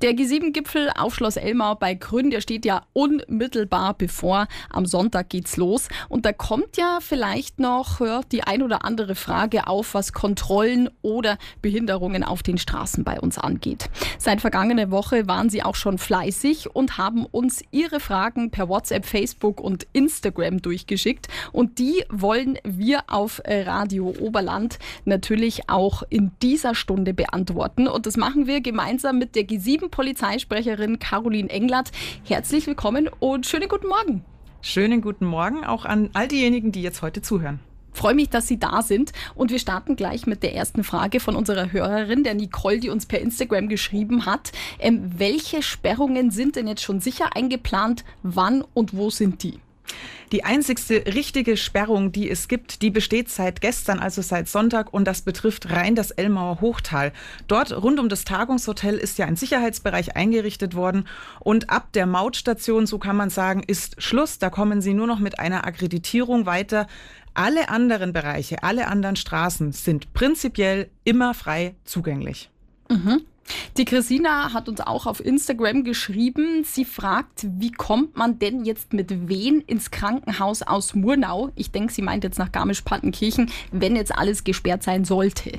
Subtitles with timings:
[0.00, 4.46] Der G7-Gipfel auf Schloss Elmau bei Grün, der steht ja unmittelbar bevor.
[4.70, 5.88] Am Sonntag geht's los.
[6.08, 10.88] Und da kommt ja vielleicht noch ja, die ein oder andere Frage auf, was Kontrollen
[11.02, 13.90] oder Behinderungen auf den Straßen bei uns angeht.
[14.18, 19.04] Seit vergangener Woche waren Sie auch schon fleißig und haben uns Ihre Fragen per WhatsApp,
[19.04, 21.26] Facebook und Instagram durchgeschickt.
[21.50, 27.88] Und die wollen wir auf Radio Oberland natürlich auch in dieser Stunde beantworten.
[27.88, 29.42] Und das machen wir gemeinsam mit der
[29.88, 31.90] G7-Polizeisprecherin Caroline Englert.
[32.24, 34.24] Herzlich willkommen und schönen guten Morgen.
[34.60, 37.60] Schönen guten Morgen auch an all diejenigen, die jetzt heute zuhören.
[37.92, 39.12] Freue mich, dass Sie da sind.
[39.34, 43.06] Und wir starten gleich mit der ersten Frage von unserer Hörerin, der Nicole, die uns
[43.06, 44.52] per Instagram geschrieben hat.
[44.78, 48.04] Ähm, welche Sperrungen sind denn jetzt schon sicher eingeplant?
[48.22, 49.58] Wann und wo sind die?
[50.30, 55.06] Die einzigste richtige Sperrung, die es gibt, die besteht seit gestern, also seit Sonntag, und
[55.06, 57.12] das betrifft rein das Elmauer Hochtal.
[57.46, 61.08] Dort rund um das Tagungshotel ist ja ein Sicherheitsbereich eingerichtet worden
[61.40, 64.38] und ab der Mautstation, so kann man sagen, ist Schluss.
[64.38, 66.86] Da kommen Sie nur noch mit einer Akkreditierung weiter.
[67.32, 72.50] Alle anderen Bereiche, alle anderen Straßen sind prinzipiell immer frei zugänglich.
[72.88, 73.22] Mhm.
[73.76, 76.64] Die Christina hat uns auch auf Instagram geschrieben.
[76.64, 81.50] Sie fragt, wie kommt man denn jetzt mit wen ins Krankenhaus aus Murnau?
[81.54, 85.52] Ich denke, sie meint jetzt nach Garmisch-Partenkirchen, wenn jetzt alles gesperrt sein sollte.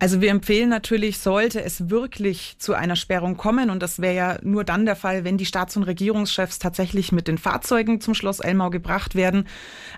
[0.00, 4.38] Also wir empfehlen natürlich, sollte es wirklich zu einer Sperrung kommen, und das wäre ja
[4.42, 8.38] nur dann der Fall, wenn die Staats- und Regierungschefs tatsächlich mit den Fahrzeugen zum Schloss
[8.38, 9.48] Elmau gebracht werden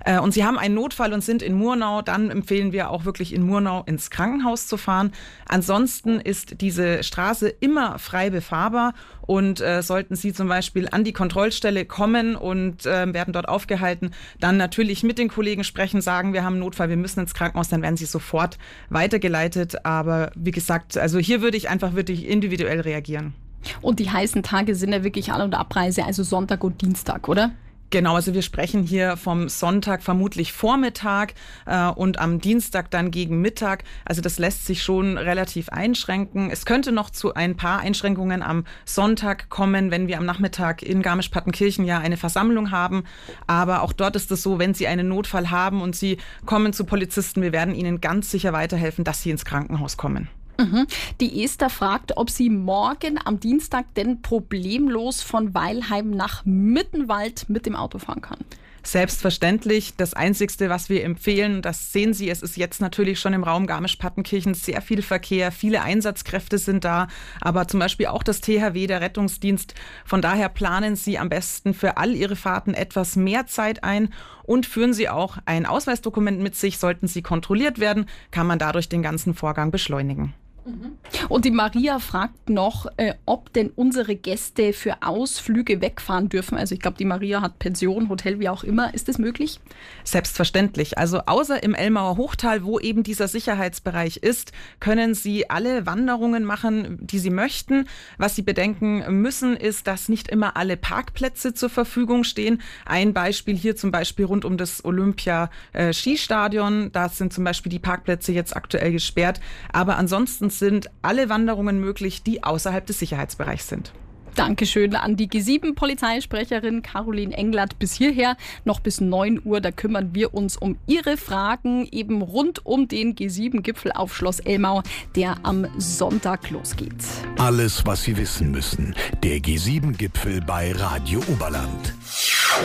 [0.05, 3.35] äh, und sie haben einen Notfall und sind in Murnau, dann empfehlen wir auch wirklich
[3.35, 5.13] in Murnau ins Krankenhaus zu fahren.
[5.47, 8.95] Ansonsten ist diese Straße immer frei befahrbar
[9.31, 14.13] und äh, sollten Sie zum Beispiel an die Kontrollstelle kommen und äh, werden dort aufgehalten,
[14.41, 17.69] dann natürlich mit den Kollegen sprechen, sagen, wir haben einen Notfall, wir müssen ins Krankenhaus,
[17.69, 19.85] dann werden Sie sofort weitergeleitet.
[19.91, 23.35] Aber wie gesagt, also hier würde ich einfach wirklich individuell reagieren.
[23.83, 27.51] Und die heißen Tage sind ja wirklich An- und Abreise, also Sonntag und Dienstag, oder?
[27.91, 31.35] Genau, also wir sprechen hier vom Sonntag vermutlich Vormittag
[31.67, 33.83] äh, und am Dienstag dann gegen Mittag.
[34.05, 36.51] Also das lässt sich schon relativ einschränken.
[36.51, 41.03] Es könnte noch zu ein paar Einschränkungen am Sonntag kommen, wenn wir am Nachmittag in
[41.03, 43.03] Garmisch-Partenkirchen ja eine Versammlung haben.
[43.49, 46.85] Aber auch dort ist es so, wenn Sie einen Notfall haben und Sie kommen zu
[46.85, 50.29] Polizisten, wir werden Ihnen ganz sicher weiterhelfen, dass Sie ins Krankenhaus kommen.
[50.61, 50.87] Mhm.
[51.21, 57.65] Die Esther fragt, ob sie morgen am Dienstag denn problemlos von Weilheim nach Mittenwald mit
[57.65, 58.39] dem Auto fahren kann.
[58.83, 59.95] Selbstverständlich.
[59.97, 63.67] Das Einzigste, was wir empfehlen, das sehen Sie, es ist jetzt natürlich schon im Raum
[63.67, 67.09] Garmisch-Partenkirchen sehr viel Verkehr, viele Einsatzkräfte sind da,
[67.41, 69.75] aber zum Beispiel auch das THW, der Rettungsdienst.
[70.05, 74.65] Von daher planen Sie am besten für all Ihre Fahrten etwas mehr Zeit ein und
[74.65, 76.79] führen Sie auch ein Ausweisdokument mit sich.
[76.79, 80.35] Sollten Sie kontrolliert werden, kann man dadurch den ganzen Vorgang beschleunigen.
[80.65, 80.99] Mhm.
[81.29, 86.59] Und die Maria fragt noch, äh, ob denn unsere Gäste für Ausflüge wegfahren dürfen.
[86.59, 88.93] Also ich glaube, die Maria hat Pension, Hotel, wie auch immer.
[88.95, 89.61] Ist das möglich?
[90.05, 90.99] Selbstverständlich.
[90.99, 96.99] Also außer im Elmauer Hochtal, wo eben dieser Sicherheitsbereich ist, können Sie alle Wanderungen machen,
[97.01, 97.87] die Sie möchten.
[98.19, 102.61] Was Sie bedenken müssen, ist, dass nicht immer alle Parkplätze zur Verfügung stehen.
[102.85, 106.93] Ein Beispiel hier zum Beispiel rund um das Olympia-Skistadion.
[106.93, 109.41] Da sind zum Beispiel die Parkplätze jetzt aktuell gesperrt.
[109.73, 113.93] Aber ansonsten sind alle Wanderungen möglich, die außerhalb des Sicherheitsbereichs sind.
[114.35, 118.37] Dankeschön an die G7-Polizeisprecherin Caroline Englert bis hierher.
[118.65, 123.15] Noch bis 9 Uhr, da kümmern wir uns um Ihre Fragen eben rund um den
[123.15, 124.83] G7-Gipfel auf Schloss Elmau,
[125.17, 127.05] der am Sonntag losgeht.
[127.39, 128.95] Alles, was Sie wissen müssen.
[129.23, 131.95] Der G7-Gipfel bei Radio Oberland.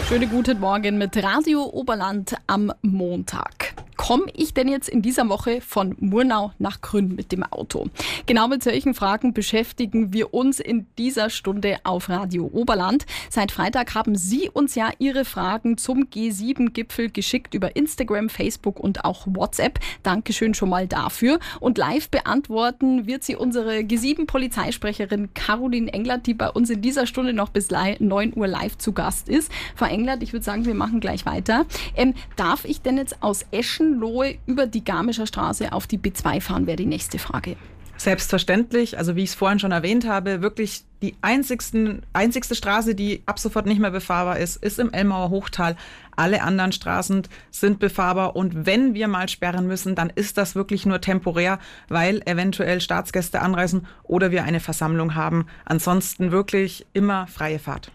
[0.08, 3.65] Schönen guten Morgen mit Radio Oberland am Montag
[4.06, 7.88] komme ich denn jetzt in dieser Woche von Murnau nach Grün mit dem Auto?
[8.28, 13.08] Genau mit solchen Fragen beschäftigen wir uns in dieser Stunde auf Radio Oberland.
[13.32, 19.06] Seit Freitag haben Sie uns ja Ihre Fragen zum G7-Gipfel geschickt über Instagram, Facebook und
[19.06, 19.80] auch WhatsApp.
[20.04, 21.40] Dankeschön schon mal dafür.
[21.60, 27.34] Und live beantworten wird sie unsere G7-Polizeisprecherin Caroline Englert, die bei uns in dieser Stunde
[27.34, 29.52] noch bis 9 Uhr live zu Gast ist.
[29.76, 31.66] Frau Englert, ich würde sagen, wir machen gleich weiter.
[31.96, 36.42] Ähm, darf ich denn jetzt aus Eschen Lohe über die Garmischer Straße auf die B2
[36.42, 37.56] fahren, wäre die nächste Frage.
[37.98, 43.24] Selbstverständlich, also wie ich es vorhin schon erwähnt habe, wirklich die einzigsten, einzigste Straße, die
[43.26, 45.78] ab sofort nicht mehr befahrbar ist, ist im Elmauer Hochtal.
[46.16, 50.86] Alle anderen Straßen sind befahrbar und wenn wir mal sperren müssen, dann ist das wirklich
[50.86, 55.48] nur temporär, weil eventuell Staatsgäste anreisen oder wir eine Versammlung haben.
[55.64, 57.92] Ansonsten wirklich immer freie Fahrt.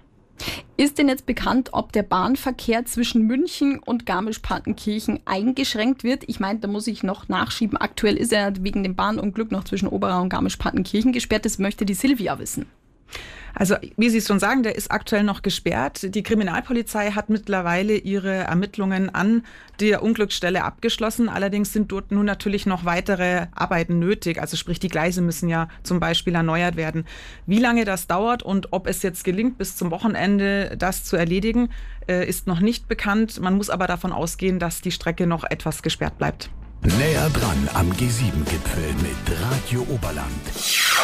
[0.76, 6.24] Ist denn jetzt bekannt, ob der Bahnverkehr zwischen München und Garmisch-Partenkirchen eingeschränkt wird?
[6.26, 7.76] Ich meine, da muss ich noch nachschieben.
[7.76, 11.44] Aktuell ist er wegen dem Bahnunglück noch zwischen Oberau und Garmisch-Partenkirchen gesperrt.
[11.44, 12.66] Das möchte die Silvia wissen.
[13.54, 16.14] Also wie Sie schon sagen, der ist aktuell noch gesperrt.
[16.14, 19.44] Die Kriminalpolizei hat mittlerweile ihre Ermittlungen an
[19.80, 21.28] der Unglücksstelle abgeschlossen.
[21.28, 24.40] Allerdings sind dort nun natürlich noch weitere Arbeiten nötig.
[24.40, 27.06] Also sprich, die Gleise müssen ja zum Beispiel erneuert werden.
[27.46, 31.70] Wie lange das dauert und ob es jetzt gelingt, bis zum Wochenende das zu erledigen,
[32.08, 33.40] äh, ist noch nicht bekannt.
[33.40, 36.50] Man muss aber davon ausgehen, dass die Strecke noch etwas gesperrt bleibt.
[36.82, 40.30] Näher dran am G7-Gipfel mit Radio Oberland.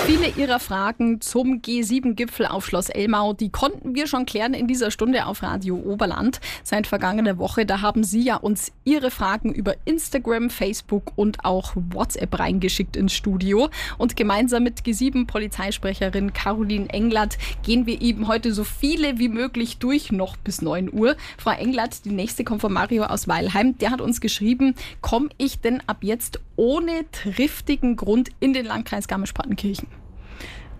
[0.04, 4.92] Viele Ihrer Fragen zum G7-Gipfel auf Schloss Elmau, die konnten wir schon klären in dieser
[4.92, 6.40] Stunde auf Radio Oberland.
[6.62, 11.72] Seit vergangener Woche, da haben Sie ja uns Ihre Fragen über Instagram, Facebook und auch
[11.74, 13.68] WhatsApp reingeschickt ins Studio.
[13.98, 20.12] Und gemeinsam mit G7-Polizeisprecherin Caroline Englert gehen wir eben heute so viele wie möglich durch,
[20.12, 21.16] noch bis 9 Uhr.
[21.36, 23.76] Frau Englert, die nächste kommt von Mario aus Weilheim.
[23.78, 29.08] Der hat uns geschrieben, komme ich denn ab jetzt ohne triftigen Grund in den Landkreis
[29.08, 29.88] Garmisch-Partenkirchen?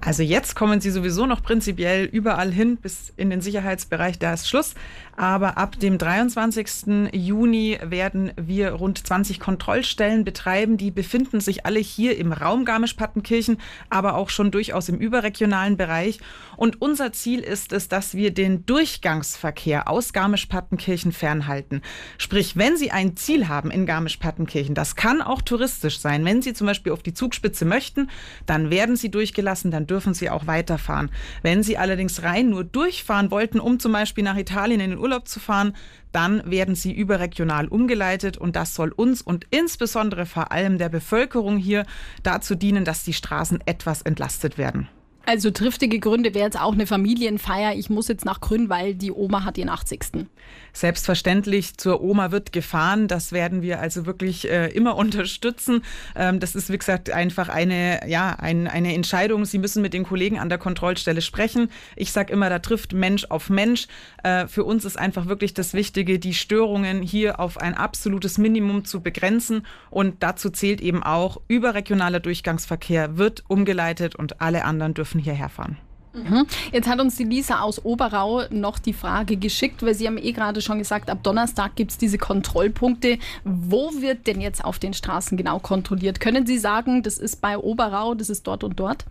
[0.01, 4.49] Also jetzt kommen sie sowieso noch prinzipiell überall hin, bis in den Sicherheitsbereich, da ist
[4.49, 4.75] Schluss.
[5.17, 7.11] Aber ab dem 23.
[7.13, 10.77] Juni werden wir rund 20 Kontrollstellen betreiben.
[10.77, 13.57] Die befinden sich alle hier im Raum Garmisch-Partenkirchen,
[13.89, 16.21] aber auch schon durchaus im überregionalen Bereich.
[16.59, 21.81] Und unser Ziel ist es, dass wir den Durchgangsverkehr aus Garmisch-Partenkirchen fernhalten.
[22.19, 26.27] Sprich, wenn Sie ein Ziel haben in Garmisch-Partenkirchen, das kann auch touristisch sein.
[26.27, 28.11] Wenn Sie zum Beispiel auf die Zugspitze möchten,
[28.45, 31.11] dann werden Sie durchgelassen, dann dürfen Sie auch weiterfahren.
[31.43, 35.29] Wenn Sie allerdings rein nur durchfahren wollten, um zum Beispiel nach Italien in den Urlaub
[35.29, 35.75] zu fahren,
[36.13, 41.59] dann werden sie überregional umgeleitet und das soll uns und insbesondere vor allem der Bevölkerung
[41.59, 41.85] hier
[42.23, 44.89] dazu dienen, dass die Straßen etwas entlastet werden.
[45.27, 47.75] Also triftige Gründe wäre jetzt auch eine Familienfeier.
[47.75, 50.27] Ich muss jetzt nach Grün, weil die Oma hat ihren 80.
[50.77, 53.09] Selbstverständlich zur Oma wird gefahren.
[53.09, 55.83] Das werden wir also wirklich äh, immer unterstützen.
[56.15, 59.47] Ähm, das ist, wie gesagt, einfach eine, ja, ein, eine Entscheidung.
[59.47, 61.71] Sie müssen mit den Kollegen an der Kontrollstelle sprechen.
[61.97, 63.87] Ich sage immer, da trifft Mensch auf Mensch.
[64.23, 68.85] Äh, für uns ist einfach wirklich das Wichtige, die Störungen hier auf ein absolutes Minimum
[68.85, 69.67] zu begrenzen.
[69.91, 75.49] Und dazu zählt eben auch, überregionaler Durchgangsverkehr wird umgeleitet und alle anderen dürfen dürfen hierher
[75.49, 75.77] fahren.
[76.17, 76.47] Mhm.
[76.73, 80.33] Jetzt hat uns die Lisa aus Oberau noch die Frage geschickt, weil Sie haben eh
[80.33, 83.19] gerade schon gesagt, ab Donnerstag gibt es diese Kontrollpunkte.
[83.45, 86.21] Wo wird denn jetzt auf den Straßen genau kontrolliert?
[86.21, 89.05] Können Sie sagen, das ist bei Oberau, das ist dort und dort?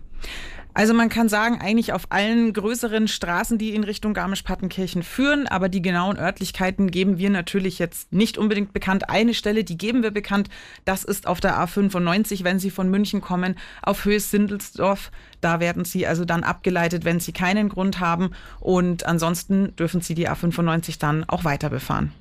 [0.77, 5.69] Also man kann sagen, eigentlich auf allen größeren Straßen, die in Richtung Garmisch-Partenkirchen führen, aber
[5.69, 9.09] die genauen Örtlichkeiten geben wir natürlich jetzt nicht unbedingt bekannt.
[9.09, 10.49] Eine Stelle, die geben wir bekannt,
[10.83, 15.11] das ist auf der A95, wenn Sie von München kommen, auf Höhe Sindelsdorf.
[15.39, 20.13] Da werden Sie also dann abgeleitet, wenn Sie keinen Grund haben und ansonsten dürfen Sie
[20.13, 22.11] die A95 dann auch weiter befahren.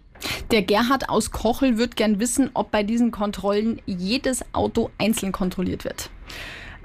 [0.52, 5.84] Der Gerhard aus Kochel wird gern wissen, ob bei diesen Kontrollen jedes Auto einzeln kontrolliert
[5.84, 6.10] wird.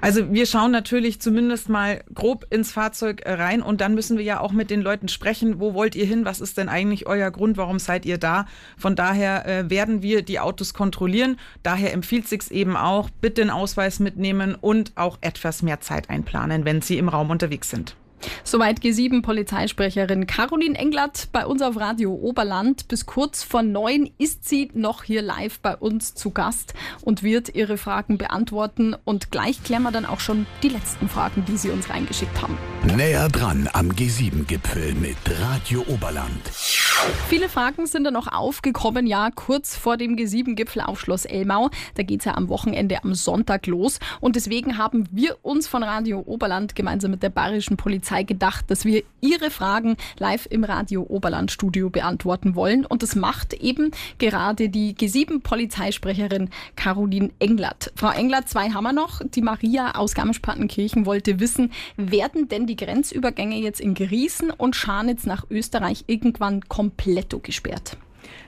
[0.00, 4.40] Also wir schauen natürlich zumindest mal grob ins Fahrzeug rein und dann müssen wir ja
[4.40, 7.56] auch mit den Leuten sprechen, wo wollt ihr hin, was ist denn eigentlich euer Grund,
[7.56, 8.46] warum seid ihr da.
[8.78, 11.36] Von daher äh, werden wir die Autos kontrollieren.
[11.62, 16.64] Daher empfiehlt sich eben auch, bitte den Ausweis mitnehmen und auch etwas mehr Zeit einplanen,
[16.64, 17.96] wenn sie im Raum unterwegs sind.
[18.44, 22.88] Soweit G7-Polizeisprecherin Caroline Englert bei uns auf Radio Oberland.
[22.88, 27.54] Bis kurz vor neun ist sie noch hier live bei uns zu Gast und wird
[27.54, 28.96] ihre Fragen beantworten.
[29.04, 32.56] Und gleich klären wir dann auch schon die letzten Fragen, die Sie uns reingeschickt haben.
[32.96, 36.89] Näher dran am G7-Gipfel mit Radio Oberland.
[37.28, 41.70] Viele Fragen sind da noch aufgekommen, ja, kurz vor dem G7-Gipfel auf Schloss Elmau.
[41.94, 44.00] Da geht es ja am Wochenende am Sonntag los.
[44.20, 48.84] Und deswegen haben wir uns von Radio Oberland gemeinsam mit der Bayerischen Polizei gedacht, dass
[48.84, 52.84] wir Ihre Fragen live im Radio Oberland Studio beantworten wollen.
[52.84, 57.92] Und das macht eben gerade die G7-Polizeisprecherin Caroline Englert.
[57.96, 59.22] Frau Englert, zwei haben wir noch.
[59.24, 65.24] Die Maria aus Garmisch-Partenkirchen wollte wissen, werden denn die Grenzübergänge jetzt in Griesen und Scharnitz
[65.24, 67.96] nach Österreich irgendwann komplett kompletto gesperrt?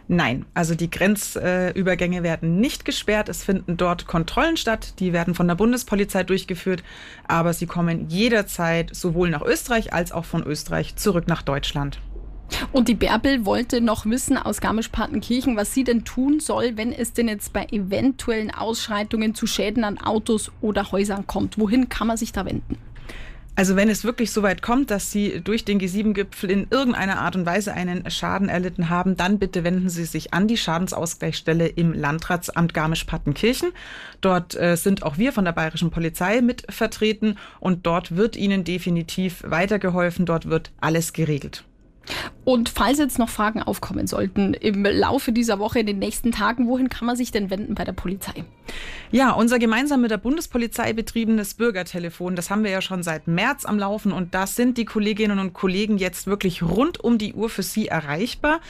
[0.08, 3.28] Nein, also die Grenzübergänge werden nicht gesperrt.
[3.28, 4.94] Es finden dort Kontrollen statt.
[4.98, 6.82] Die werden von der Bundespolizei durchgeführt.
[7.28, 12.00] Aber sie kommen jederzeit sowohl nach Österreich als auch von Österreich zurück nach Deutschland.
[12.72, 17.14] Und die Bärbel wollte noch wissen aus Garmisch-Partenkirchen, was sie denn tun soll, wenn es
[17.14, 21.58] denn jetzt bei eventuellen Ausschreitungen zu Schäden an Autos oder Häusern kommt.
[21.58, 22.76] Wohin kann man sich da wenden?
[23.54, 27.36] Also wenn es wirklich so weit kommt, dass Sie durch den G7-Gipfel in irgendeiner Art
[27.36, 31.92] und Weise einen Schaden erlitten haben, dann bitte wenden Sie sich an die Schadensausgleichsstelle im
[31.92, 33.72] Landratsamt Garmisch-Partenkirchen.
[34.22, 38.64] Dort äh, sind auch wir von der Bayerischen Polizei mit vertreten und dort wird Ihnen
[38.64, 41.64] definitiv weitergeholfen, dort wird alles geregelt.
[42.44, 46.66] Und falls jetzt noch Fragen aufkommen sollten im Laufe dieser Woche, in den nächsten Tagen,
[46.66, 48.44] wohin kann man sich denn wenden bei der Polizei?
[49.10, 53.64] Ja, unser gemeinsam mit der Bundespolizei betriebenes Bürgertelefon, das haben wir ja schon seit März
[53.64, 57.48] am Laufen und das sind die Kolleginnen und Kollegen jetzt wirklich rund um die Uhr
[57.48, 58.60] für Sie erreichbar.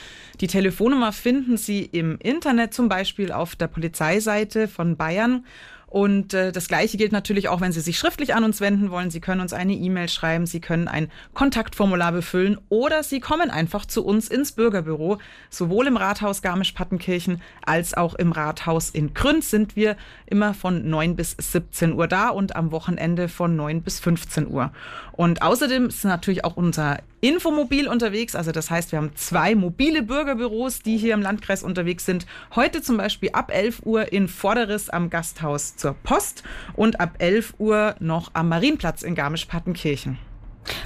[0.41, 5.45] Die Telefonnummer finden Sie im Internet, zum Beispiel auf der Polizeiseite von Bayern.
[5.93, 9.11] Und äh, das Gleiche gilt natürlich auch, wenn Sie sich schriftlich an uns wenden wollen.
[9.11, 13.85] Sie können uns eine E-Mail schreiben, Sie können ein Kontaktformular befüllen oder Sie kommen einfach
[13.85, 15.19] zu uns ins Bürgerbüro.
[15.51, 19.95] Sowohl im Rathaus Garmisch-Partenkirchen als auch im Rathaus in Gründ sind wir
[20.25, 24.71] immer von 9 bis 17 Uhr da und am Wochenende von 9 bis 15 Uhr.
[25.11, 28.35] Und außerdem ist natürlich auch unser Infomobil unterwegs.
[28.35, 32.25] Also das heißt, wir haben zwei mobile Bürgerbüros, die hier im Landkreis unterwegs sind.
[32.53, 37.53] Heute zum Beispiel ab 11 Uhr in Vorderes am Gasthaus zur Post und ab 11
[37.59, 40.19] Uhr noch am Marienplatz in Garmisch-Partenkirchen.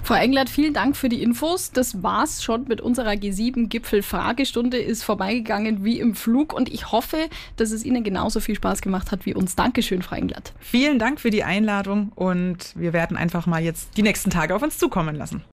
[0.03, 1.71] Frau Englert, vielen Dank für die Infos.
[1.71, 4.77] Das war's schon mit unserer G7-Gipfel-Fragestunde.
[4.77, 7.17] Ist vorbeigegangen wie im Flug und ich hoffe,
[7.55, 9.55] dass es Ihnen genauso viel Spaß gemacht hat wie uns.
[9.55, 10.53] Dankeschön, Frau Englert.
[10.59, 14.61] Vielen Dank für die Einladung und wir werden einfach mal jetzt die nächsten Tage auf
[14.61, 15.41] uns zukommen lassen.